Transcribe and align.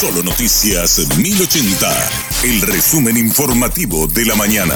Solo 0.00 0.22
Noticias 0.22 1.08
1080, 1.18 1.88
el 2.44 2.60
resumen 2.60 3.16
informativo 3.16 4.06
de 4.06 4.26
la 4.26 4.36
mañana. 4.36 4.74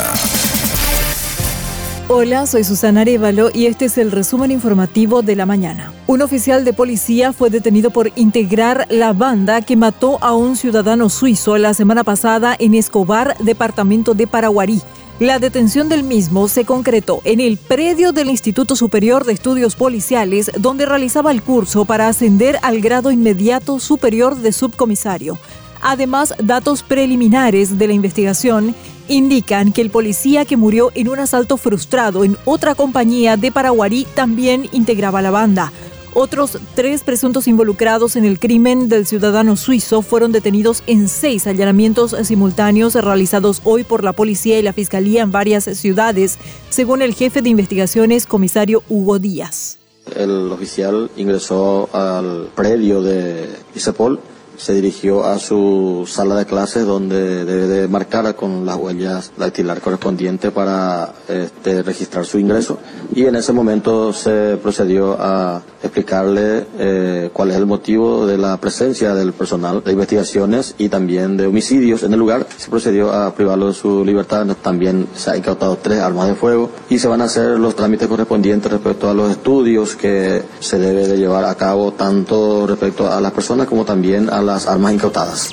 Hola, 2.09 2.45
soy 2.49 2.65
Susana 2.65 3.03
Arevalo 3.03 3.49
y 3.55 3.67
este 3.67 3.85
es 3.85 3.99
el 3.99 4.11
resumen 4.11 4.51
informativo 4.51 5.23
de 5.23 5.37
la 5.37 5.47
mañana. 5.47 5.93
Un 6.09 6.23
oficial 6.23 6.65
de 6.65 6.73
policía 6.73 7.33
fue 7.33 7.51
detenido 7.51 7.93
por 7.93 8.11
integrar 8.17 8.89
la 8.91 9.13
banda 9.13 9.63
que 9.63 9.77
mató 9.77 10.19
a 10.23 10.35
un 10.35 10.57
ciudadano 10.57 11.09
suizo 11.09 11.57
la 11.57 11.73
semana 11.73 12.03
pasada 12.03 12.57
en 12.59 12.75
Escobar, 12.75 13.37
departamento 13.39 14.15
de 14.15 14.27
Paraguarí. 14.27 14.83
La 15.23 15.39
detención 15.39 15.89
del 15.89 16.03
mismo 16.03 16.49
se 16.49 16.65
concretó 16.65 17.21
en 17.23 17.39
el 17.39 17.57
predio 17.57 18.11
del 18.11 18.29
Instituto 18.29 18.75
Superior 18.75 19.25
de 19.25 19.33
Estudios 19.33 19.77
Policiales, 19.77 20.51
donde 20.59 20.85
realizaba 20.85 21.31
el 21.31 21.43
curso 21.43 21.85
para 21.85 22.09
ascender 22.09 22.59
al 22.63 22.81
grado 22.81 23.13
inmediato 23.13 23.79
superior 23.79 24.35
de 24.35 24.51
subcomisario. 24.51 25.39
Además, 25.81 26.35
datos 26.43 26.83
preliminares 26.83 27.79
de 27.79 27.87
la 27.87 27.93
investigación 27.93 28.75
indican 29.07 29.71
que 29.71 29.83
el 29.83 29.91
policía 29.91 30.45
que 30.45 30.57
murió 30.57 30.91
en 30.97 31.09
un 31.09 31.21
asalto 31.21 31.57
frustrado 31.57 32.25
en 32.25 32.37
otra 32.45 32.75
compañía 32.75 33.37
de 33.37 33.53
Paraguarí 33.53 34.09
también 34.17 34.69
integraba 34.73 35.23
la 35.23 35.31
banda. 35.31 35.73
Otros 36.15 36.59
tres 36.75 37.03
presuntos 37.05 37.49
involucrados 37.49 38.17
en 38.17 38.27
el 38.27 38.39
crimen 38.39 38.91
del 38.91 39.07
ciudadano 39.07 39.57
suizo 39.57 40.03
fueron 40.03 40.31
detenidos 40.31 40.83
en 40.87 41.09
seis 41.09 41.47
allanamientos 41.47 42.15
simultáneos 42.25 42.95
realizados 42.95 43.63
hoy 43.65 43.83
por 43.83 44.05
la 44.05 44.13
policía 44.13 44.59
y 44.59 44.63
la 44.63 44.75
fiscalía 44.75 45.23
en 45.23 45.33
varias 45.33 45.65
ciudades, 45.65 46.39
según 46.69 47.01
el 47.01 47.15
jefe 47.15 47.41
de 47.41 47.49
investigaciones, 47.49 48.27
comisario 48.27 48.83
Hugo 48.91 49.19
Díaz. 49.19 49.79
El 50.15 50.53
oficial 50.53 51.11
ingresó 51.17 51.89
al 51.95 52.51
predio 52.55 53.01
de 53.01 53.49
ICEPOL 53.75 54.21
se 54.63 54.75
dirigió 54.75 55.25
a 55.25 55.41
su 55.41 56.05
sala 56.07 56.37
de 56.37 56.47
clases 56.47 56.87
donde 56.87 57.45
debe 57.45 57.67
de 57.67 57.89
marcar 57.89 58.37
con 58.37 58.65
las 58.65 58.77
huellas 58.77 59.33
dactilar 59.37 59.81
correspondiente 59.81 60.53
para 60.53 61.15
este, 61.27 61.83
registrar 61.83 62.25
su 62.25 62.39
ingreso. 62.39 62.79
Y 63.13 63.25
en 63.25 63.35
ese 63.35 63.53
momento 63.53 64.13
se 64.13 64.57
procedió 64.63 65.17
a 65.19 65.63
explicarle 65.83 66.65
eh, 66.79 67.22
cuál 67.31 67.51
es 67.51 67.57
el 67.57 67.67
motivo 67.67 68.27
de 68.27 68.39
la 68.39 68.57
presencia 68.59 69.15
del 69.15 69.33
personal 69.33 69.83
de 69.85 69.93
investigaciones 69.93 70.75
y 70.79 70.89
también 70.89 71.37
de 71.37 71.47
homicidios 71.47 72.03
en 72.03 72.13
el 72.13 72.19
lugar. 72.19 72.47
Se 72.57 72.71
procedió 72.71 73.13
a 73.13 73.35
privarlo 73.35 73.69
de 73.69 73.75
su 73.75 74.05
libertad. 74.05 74.47
También 74.63 75.07
se 75.15 75.31
han 75.31 75.39
incautado 75.39 75.77
tres 75.77 76.01
armas 76.01 76.29
de 76.29 76.35
fuego 76.35 76.71
y 76.89 76.99
se 76.99 77.09
van 77.09 77.21
a 77.21 77.25
hacer 77.25 77.59
los 77.59 77.77
trámites 77.77 78.09
correspondientes 78.09 78.71
respecto 78.71 79.09
a 79.09 79.15
los 79.15 79.31
estudios 79.31 79.97
que 79.97 80.43
se 80.61 80.79
debe 80.79 81.07
de 81.07 81.17
llevar 81.17 81.45
a 81.45 81.55
cabo 81.55 81.93
tanto 81.93 82.67
respecto 82.67 83.11
a 83.11 83.21
las 83.21 83.33
personas 83.33 83.67
como 83.67 83.85
también 83.85 84.31
a 84.31 84.43
las 84.43 84.67
armas 84.67 84.93
incautadas. 84.93 85.51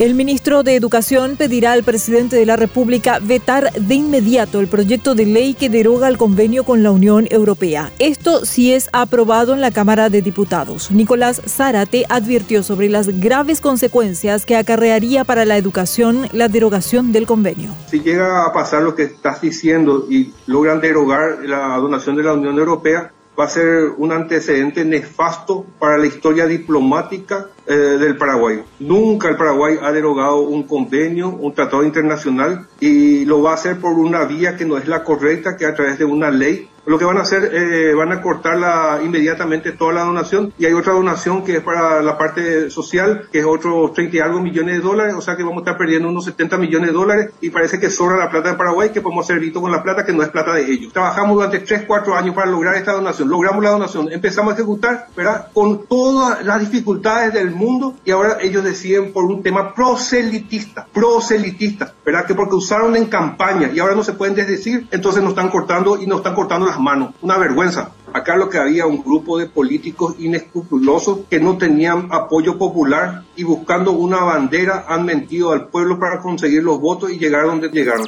El 0.00 0.14
ministro 0.14 0.62
de 0.62 0.76
Educación 0.76 1.36
pedirá 1.36 1.72
al 1.72 1.84
presidente 1.84 2.34
de 2.36 2.46
la 2.46 2.56
República 2.56 3.18
vetar 3.20 3.70
de 3.74 3.94
inmediato 3.96 4.58
el 4.58 4.66
proyecto 4.66 5.14
de 5.14 5.26
ley 5.26 5.52
que 5.52 5.68
deroga 5.68 6.08
el 6.08 6.16
convenio 6.16 6.64
con 6.64 6.82
la 6.82 6.90
Unión 6.90 7.26
Europea. 7.28 7.92
Esto 7.98 8.46
si 8.46 8.72
es 8.72 8.88
aprobado 8.94 9.52
en 9.52 9.60
la 9.60 9.72
Cámara 9.72 10.08
de 10.08 10.22
Diputados. 10.22 10.90
Nicolás 10.90 11.42
Zárate 11.46 12.06
advirtió 12.08 12.62
sobre 12.62 12.88
las 12.88 13.20
graves 13.20 13.60
consecuencias 13.60 14.46
que 14.46 14.56
acarrearía 14.56 15.24
para 15.24 15.44
la 15.44 15.58
educación 15.58 16.28
la 16.32 16.48
derogación 16.48 17.12
del 17.12 17.26
convenio. 17.26 17.74
Si 17.90 18.00
llega 18.00 18.46
a 18.46 18.54
pasar 18.54 18.80
lo 18.80 18.94
que 18.94 19.02
estás 19.02 19.42
diciendo 19.42 20.06
y 20.08 20.32
logran 20.46 20.80
derogar 20.80 21.40
la 21.44 21.76
donación 21.76 22.16
de 22.16 22.22
la 22.22 22.32
Unión 22.32 22.58
Europea, 22.58 23.12
va 23.38 23.44
a 23.44 23.48
ser 23.48 23.90
un 23.96 24.12
antecedente 24.12 24.84
nefasto 24.84 25.64
para 25.78 25.98
la 25.98 26.06
historia 26.06 26.46
diplomática 26.46 27.48
eh, 27.70 27.98
del 27.98 28.16
Paraguay. 28.16 28.64
Nunca 28.80 29.28
el 29.28 29.36
Paraguay 29.36 29.76
ha 29.80 29.92
derogado 29.92 30.40
un 30.40 30.64
convenio, 30.64 31.28
un 31.28 31.54
tratado 31.54 31.84
internacional 31.84 32.66
y 32.80 33.24
lo 33.26 33.42
va 33.42 33.52
a 33.52 33.54
hacer 33.54 33.78
por 33.78 33.92
una 33.92 34.24
vía 34.24 34.56
que 34.56 34.64
no 34.64 34.76
es 34.76 34.88
la 34.88 35.04
correcta, 35.04 35.56
que 35.56 35.66
a 35.66 35.74
través 35.74 35.96
de 35.96 36.04
una 36.04 36.32
ley 36.32 36.68
lo 36.86 36.98
que 36.98 37.04
van 37.04 37.18
a 37.18 37.22
hacer, 37.22 37.50
eh, 37.54 37.94
van 37.94 38.12
a 38.12 38.22
cortar 38.22 39.00
inmediatamente 39.02 39.72
toda 39.72 39.92
la 39.92 40.04
donación 40.04 40.52
y 40.58 40.66
hay 40.66 40.72
otra 40.72 40.92
donación 40.92 41.44
que 41.44 41.56
es 41.56 41.62
para 41.62 42.02
la 42.02 42.16
parte 42.16 42.70
social, 42.70 43.28
que 43.30 43.40
es 43.40 43.44
otros 43.44 43.92
30 43.92 44.16
y 44.16 44.20
algo 44.20 44.40
millones 44.40 44.76
de 44.76 44.80
dólares, 44.80 45.14
o 45.16 45.20
sea 45.20 45.36
que 45.36 45.42
vamos 45.42 45.58
a 45.58 45.60
estar 45.60 45.78
perdiendo 45.78 46.08
unos 46.08 46.24
70 46.24 46.56
millones 46.58 46.88
de 46.88 46.94
dólares 46.94 47.30
y 47.40 47.50
parece 47.50 47.78
que 47.78 47.90
sobra 47.90 48.16
la 48.16 48.30
plata 48.30 48.50
de 48.50 48.56
Paraguay, 48.56 48.90
que 48.90 49.00
podemos 49.00 49.24
hacer 49.24 49.40
con 49.52 49.72
la 49.72 49.82
plata 49.82 50.04
que 50.04 50.12
no 50.12 50.22
es 50.22 50.28
plata 50.28 50.54
de 50.54 50.70
ellos. 50.70 50.92
Trabajamos 50.92 51.34
durante 51.34 51.60
3, 51.60 51.84
4 51.86 52.14
años 52.14 52.34
para 52.34 52.50
lograr 52.50 52.74
esta 52.74 52.92
donación, 52.92 53.28
logramos 53.28 53.62
la 53.62 53.70
donación, 53.70 54.12
empezamos 54.12 54.52
a 54.52 54.56
ejecutar, 54.56 55.08
¿verdad? 55.16 55.48
Con 55.52 55.86
todas 55.86 56.44
las 56.44 56.60
dificultades 56.60 57.32
del 57.32 57.50
mundo 57.50 57.96
y 58.04 58.10
ahora 58.10 58.38
ellos 58.40 58.62
deciden 58.64 59.12
por 59.12 59.24
un 59.24 59.42
tema 59.42 59.74
proselitista, 59.74 60.86
proselitista, 60.92 61.94
¿verdad? 62.10 62.26
Que 62.26 62.34
porque 62.34 62.56
usaron 62.56 62.96
en 62.96 63.06
campaña 63.06 63.70
y 63.72 63.78
ahora 63.78 63.94
no 63.94 64.02
se 64.02 64.14
pueden 64.14 64.34
desdecir, 64.34 64.88
entonces 64.90 65.22
nos 65.22 65.30
están 65.30 65.48
cortando 65.48 65.96
y 65.96 66.08
nos 66.08 66.18
están 66.18 66.34
cortando 66.34 66.66
las 66.66 66.80
manos. 66.80 67.14
Una 67.22 67.38
vergüenza. 67.38 67.92
Acá 68.12 68.34
lo 68.34 68.50
que 68.50 68.58
había 68.58 68.86
un 68.86 69.04
grupo 69.04 69.38
de 69.38 69.46
políticos 69.46 70.16
inescrupulosos 70.18 71.20
que 71.30 71.38
no 71.38 71.56
tenían 71.56 72.08
apoyo 72.10 72.58
popular 72.58 73.22
y 73.36 73.44
buscando 73.44 73.92
una 73.92 74.24
bandera 74.24 74.86
han 74.88 75.04
mentido 75.04 75.52
al 75.52 75.68
pueblo 75.68 76.00
para 76.00 76.18
conseguir 76.18 76.64
los 76.64 76.80
votos 76.80 77.12
y 77.12 77.18
llegar 77.18 77.46
donde 77.46 77.68
llegaron. 77.68 78.06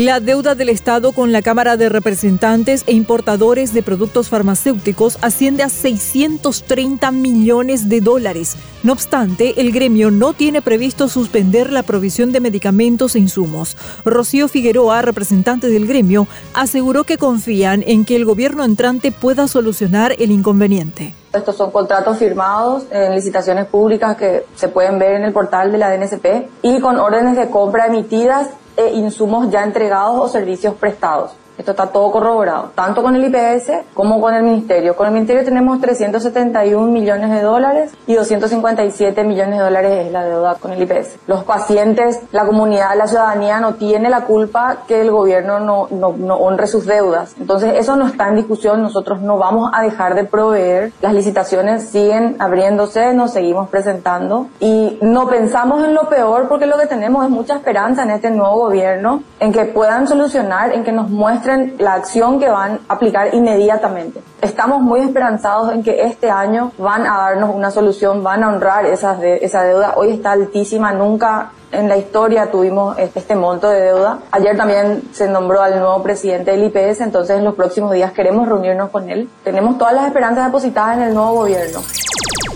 La 0.00 0.18
deuda 0.18 0.54
del 0.54 0.70
Estado 0.70 1.12
con 1.12 1.30
la 1.30 1.42
Cámara 1.42 1.76
de 1.76 1.90
Representantes 1.90 2.84
e 2.86 2.94
importadores 2.94 3.74
de 3.74 3.82
productos 3.82 4.30
farmacéuticos 4.30 5.18
asciende 5.20 5.62
a 5.62 5.68
630 5.68 7.10
millones 7.10 7.90
de 7.90 8.00
dólares. 8.00 8.56
No 8.82 8.94
obstante, 8.94 9.60
el 9.60 9.72
gremio 9.72 10.10
no 10.10 10.32
tiene 10.32 10.62
previsto 10.62 11.06
suspender 11.10 11.70
la 11.70 11.82
provisión 11.82 12.32
de 12.32 12.40
medicamentos 12.40 13.14
e 13.14 13.18
insumos. 13.18 13.76
Rocío 14.06 14.48
Figueroa, 14.48 15.02
representante 15.02 15.66
del 15.66 15.86
gremio, 15.86 16.26
aseguró 16.54 17.04
que 17.04 17.18
confían 17.18 17.84
en 17.86 18.06
que 18.06 18.16
el 18.16 18.24
gobierno 18.24 18.64
entrante 18.64 19.12
pueda 19.12 19.48
solucionar 19.48 20.14
el 20.18 20.30
inconveniente. 20.30 21.14
Estos 21.34 21.56
son 21.56 21.70
contratos 21.72 22.16
firmados 22.16 22.84
en 22.90 23.14
licitaciones 23.14 23.66
públicas 23.66 24.16
que 24.16 24.46
se 24.56 24.68
pueden 24.68 24.98
ver 24.98 25.16
en 25.16 25.24
el 25.24 25.34
portal 25.34 25.70
de 25.70 25.76
la 25.76 25.94
DNSP 25.94 26.48
y 26.62 26.80
con 26.80 26.98
órdenes 26.98 27.36
de 27.36 27.50
compra 27.50 27.86
emitidas 27.86 28.48
e 28.80 28.96
insumos 28.96 29.50
ya 29.50 29.62
entregados 29.62 30.18
o 30.18 30.28
servicios 30.28 30.74
prestados. 30.74 31.32
Esto 31.60 31.72
está 31.72 31.88
todo 31.88 32.10
corroborado, 32.10 32.70
tanto 32.74 33.02
con 33.02 33.14
el 33.16 33.24
IPS 33.24 33.84
como 33.92 34.18
con 34.18 34.32
el 34.32 34.42
Ministerio. 34.42 34.96
Con 34.96 35.08
el 35.08 35.12
Ministerio 35.12 35.44
tenemos 35.44 35.78
371 35.78 36.90
millones 36.90 37.30
de 37.30 37.42
dólares 37.42 37.92
y 38.06 38.14
257 38.14 39.22
millones 39.24 39.58
de 39.58 39.64
dólares 39.64 40.06
es 40.06 40.10
la 40.10 40.24
deuda 40.24 40.54
con 40.54 40.72
el 40.72 40.80
IPS. 40.82 41.18
Los 41.26 41.44
pacientes, 41.44 42.18
la 42.32 42.46
comunidad, 42.46 42.96
la 42.96 43.06
ciudadanía 43.06 43.60
no 43.60 43.74
tiene 43.74 44.08
la 44.08 44.22
culpa 44.22 44.84
que 44.88 45.02
el 45.02 45.10
gobierno 45.10 45.60
no, 45.60 45.88
no, 45.90 46.14
no 46.16 46.36
honre 46.36 46.66
sus 46.66 46.86
deudas. 46.86 47.34
Entonces 47.38 47.74
eso 47.76 47.94
no 47.94 48.06
está 48.06 48.28
en 48.28 48.36
discusión, 48.36 48.80
nosotros 48.80 49.20
no 49.20 49.36
vamos 49.36 49.70
a 49.74 49.82
dejar 49.82 50.14
de 50.14 50.24
proveer. 50.24 50.92
Las 51.02 51.12
licitaciones 51.12 51.90
siguen 51.90 52.36
abriéndose, 52.38 53.12
nos 53.12 53.32
seguimos 53.32 53.68
presentando 53.68 54.46
y 54.60 54.98
no 55.02 55.28
pensamos 55.28 55.84
en 55.84 55.92
lo 55.92 56.08
peor 56.08 56.48
porque 56.48 56.64
lo 56.64 56.78
que 56.78 56.86
tenemos 56.86 57.22
es 57.22 57.30
mucha 57.30 57.56
esperanza 57.56 58.04
en 58.04 58.12
este 58.12 58.30
nuevo 58.30 58.56
gobierno, 58.56 59.22
en 59.40 59.52
que 59.52 59.66
puedan 59.66 60.08
solucionar, 60.08 60.72
en 60.72 60.84
que 60.84 60.92
nos 60.92 61.10
muestren 61.10 61.49
la 61.78 61.94
acción 61.94 62.38
que 62.38 62.48
van 62.48 62.80
a 62.88 62.94
aplicar 62.94 63.34
inmediatamente. 63.34 64.22
Estamos 64.40 64.80
muy 64.80 65.00
esperanzados 65.00 65.72
en 65.72 65.82
que 65.82 66.02
este 66.02 66.30
año 66.30 66.72
van 66.78 67.06
a 67.06 67.16
darnos 67.18 67.54
una 67.54 67.70
solución, 67.70 68.22
van 68.22 68.44
a 68.44 68.48
honrar 68.48 68.86
esas 68.86 69.22
esa 69.22 69.62
deuda. 69.62 69.94
Hoy 69.96 70.10
está 70.12 70.32
altísima, 70.32 70.92
nunca 70.92 71.50
en 71.72 71.88
la 71.88 71.96
historia 71.96 72.50
tuvimos 72.50 72.98
este 72.98 73.36
monto 73.36 73.68
de 73.68 73.80
deuda. 73.80 74.18
Ayer 74.32 74.56
también 74.56 75.02
se 75.12 75.28
nombró 75.28 75.62
al 75.62 75.78
nuevo 75.78 76.02
presidente 76.02 76.50
del 76.50 76.64
IPS, 76.64 77.00
entonces 77.00 77.38
en 77.38 77.44
los 77.44 77.54
próximos 77.54 77.92
días 77.92 78.12
queremos 78.12 78.48
reunirnos 78.48 78.90
con 78.90 79.08
él. 79.08 79.28
Tenemos 79.44 79.78
todas 79.78 79.94
las 79.94 80.06
esperanzas 80.06 80.46
depositadas 80.46 80.96
en 80.96 81.02
el 81.04 81.14
nuevo 81.14 81.34
gobierno. 81.34 81.80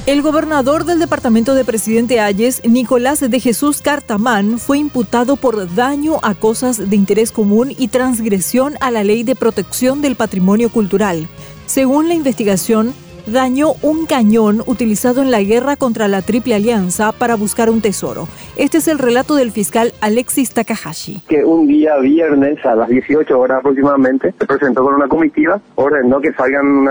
El 0.06 0.20
gobernador 0.20 0.84
del 0.84 0.98
departamento 0.98 1.54
de 1.54 1.64
Presidente 1.64 2.20
Ayes, 2.20 2.60
Nicolás 2.68 3.20
de 3.20 3.40
Jesús 3.40 3.80
Cartamán, 3.80 4.58
fue 4.58 4.76
imputado 4.76 5.36
por 5.36 5.74
daño 5.74 6.18
a 6.22 6.34
cosas 6.34 6.90
de 6.90 6.94
interés 6.94 7.32
común 7.32 7.74
y 7.78 7.88
transgresión 7.88 8.74
a 8.82 8.90
la 8.90 9.02
ley 9.02 9.22
de 9.22 9.34
protección 9.34 10.02
del 10.02 10.14
patrimonio 10.14 10.68
cultural. 10.68 11.26
Según 11.64 12.08
la 12.08 12.14
investigación, 12.14 12.92
dañó 13.26 13.74
un 13.82 14.06
cañón 14.06 14.62
utilizado 14.66 15.22
en 15.22 15.30
la 15.30 15.42
guerra 15.42 15.76
contra 15.76 16.08
la 16.08 16.22
Triple 16.22 16.54
Alianza 16.54 17.12
para 17.12 17.36
buscar 17.36 17.70
un 17.70 17.80
tesoro. 17.80 18.28
Este 18.56 18.78
es 18.78 18.88
el 18.88 18.98
relato 18.98 19.34
del 19.34 19.50
fiscal 19.50 19.92
Alexis 20.00 20.52
Takahashi. 20.52 21.22
Que 21.28 21.44
un 21.44 21.66
día 21.66 21.96
viernes 21.98 22.64
a 22.64 22.74
las 22.74 22.88
18 22.88 23.38
horas 23.38 23.58
aproximadamente 23.58 24.34
se 24.38 24.46
presentó 24.46 24.84
con 24.84 24.94
una 24.94 25.08
comitiva, 25.08 25.60
ordenó 25.74 26.20
que 26.20 26.32
salgan 26.32 26.88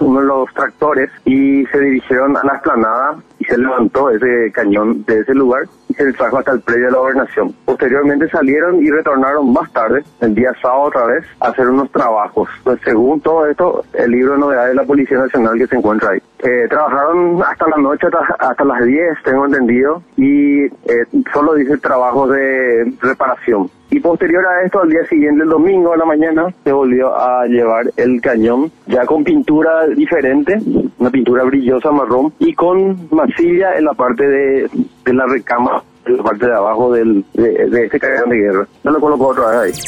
uno 0.00 0.20
de 0.20 0.26
los 0.26 0.52
tractores 0.54 1.10
y 1.24 1.64
se 1.66 1.80
dirigieron 1.80 2.36
a 2.36 2.44
la 2.44 2.54
esplanada 2.54 3.16
se 3.46 3.58
levantó 3.58 4.10
ese 4.10 4.50
cañón 4.52 5.04
de 5.04 5.20
ese 5.20 5.34
lugar 5.34 5.64
y 5.88 5.94
se 5.94 6.12
trajo 6.12 6.38
hasta 6.38 6.52
el 6.52 6.60
predio 6.60 6.86
de 6.86 6.92
la 6.92 6.98
gobernación. 6.98 7.54
Posteriormente 7.64 8.28
salieron 8.28 8.82
y 8.82 8.90
retornaron 8.90 9.52
más 9.52 9.72
tarde, 9.72 10.04
el 10.20 10.34
día 10.34 10.52
sábado 10.60 10.82
otra 10.82 11.06
vez, 11.06 11.24
a 11.40 11.48
hacer 11.48 11.68
unos 11.68 11.90
trabajos. 11.90 12.48
Pues 12.64 12.78
según 12.84 13.20
todo 13.20 13.46
esto, 13.46 13.84
el 13.94 14.10
libro 14.10 14.32
de 14.32 14.38
novedades 14.38 14.70
de 14.70 14.74
la 14.76 14.84
Policía 14.84 15.18
Nacional 15.18 15.58
que 15.58 15.66
se 15.66 15.76
encuentra 15.76 16.10
ahí. 16.10 16.22
Eh, 16.40 16.66
trabajaron 16.68 17.42
hasta 17.42 17.68
la 17.68 17.76
noche, 17.78 18.06
hasta, 18.06 18.36
hasta, 18.38 18.64
las 18.64 18.84
10, 18.84 19.22
tengo 19.24 19.46
entendido, 19.46 20.02
y 20.16 20.64
eh, 20.64 21.06
solo 21.32 21.54
dice 21.54 21.78
trabajo 21.78 22.28
de 22.28 22.92
reparación. 23.00 23.70
Y 23.96 24.00
posterior 24.00 24.44
a 24.46 24.62
esto, 24.62 24.82
al 24.82 24.90
día 24.90 25.06
siguiente, 25.08 25.42
el 25.42 25.48
domingo 25.48 25.94
a 25.94 25.96
la 25.96 26.04
mañana, 26.04 26.54
se 26.64 26.70
volvió 26.70 27.18
a 27.18 27.46
llevar 27.46 27.90
el 27.96 28.20
cañón 28.20 28.70
ya 28.86 29.06
con 29.06 29.24
pintura 29.24 29.86
diferente, 29.86 30.58
una 30.98 31.08
pintura 31.08 31.44
brillosa 31.44 31.90
marrón, 31.92 32.30
y 32.38 32.52
con 32.52 33.08
masilla 33.10 33.74
en 33.78 33.86
la 33.86 33.94
parte 33.94 34.28
de, 34.28 34.68
de 35.02 35.14
la 35.14 35.24
recama, 35.24 35.82
en 36.04 36.18
la 36.18 36.22
parte 36.22 36.44
de 36.44 36.54
abajo 36.54 36.92
del, 36.92 37.24
de, 37.32 37.70
de 37.70 37.84
este 37.86 37.98
cañón 37.98 38.28
de 38.28 38.36
guerra. 38.36 38.68
Yo 38.84 38.90
lo 38.90 39.00
coloco 39.00 39.28
otra 39.28 39.62
vez 39.62 39.74
ahí. 39.74 39.82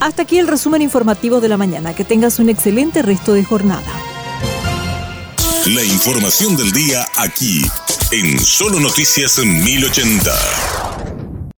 Hasta 0.00 0.22
aquí 0.22 0.38
el 0.38 0.48
resumen 0.48 0.80
informativo 0.80 1.42
de 1.42 1.50
la 1.50 1.58
mañana. 1.58 1.94
Que 1.94 2.04
tengas 2.04 2.38
un 2.38 2.48
excelente 2.48 3.02
resto 3.02 3.34
de 3.34 3.44
jornada. 3.44 3.92
La 5.66 5.84
información 5.84 6.56
del 6.56 6.72
día 6.72 7.04
aquí, 7.18 7.60
en 8.10 8.38
Solo 8.38 8.80
Noticias 8.80 9.38
1080. 9.38 10.30